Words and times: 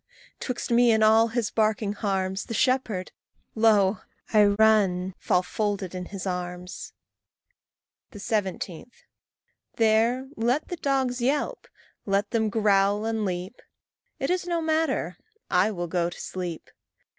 'twixt 0.39 0.71
me 0.71 0.91
and 0.91 1.03
all 1.03 1.27
his 1.27 1.51
barking 1.51 1.93
harms, 1.93 2.45
The 2.45 2.55
shepherd, 2.55 3.11
lo! 3.53 3.99
I 4.33 4.45
run 4.45 5.13
fall 5.19 5.43
folded 5.43 5.93
in 5.93 6.05
his 6.05 6.25
arms. 6.25 6.93
17. 8.11 8.89
There 9.75 10.27
let 10.35 10.69
the 10.69 10.77
dogs 10.77 11.21
yelp, 11.21 11.67
let 12.07 12.31
them 12.31 12.49
growl 12.49 13.05
and 13.05 13.23
leap; 13.25 13.61
It 14.17 14.31
is 14.31 14.47
no 14.47 14.59
matter 14.59 15.19
I 15.51 15.69
will 15.69 15.85
go 15.87 16.09
to 16.09 16.19
sleep. 16.19 16.71